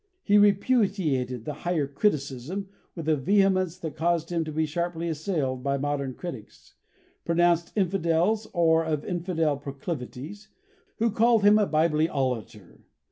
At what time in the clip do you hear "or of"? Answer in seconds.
8.51-9.05